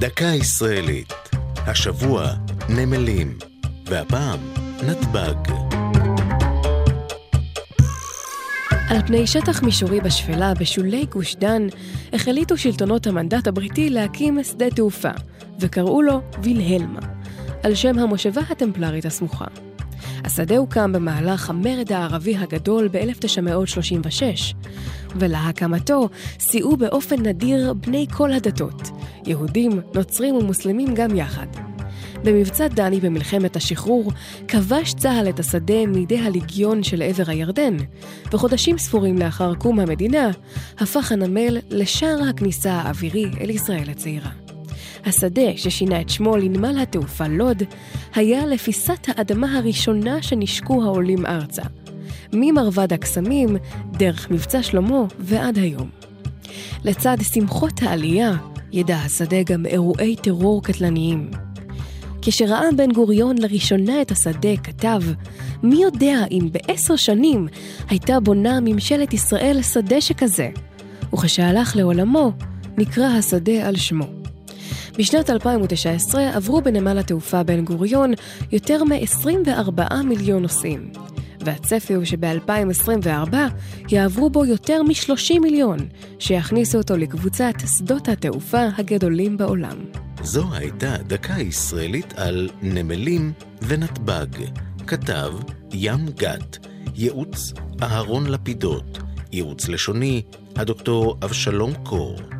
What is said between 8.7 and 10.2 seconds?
על פני שטח מישורי